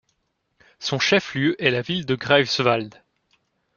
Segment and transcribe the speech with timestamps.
[0.79, 3.03] Son chef-lieu est la ville de Greifswald.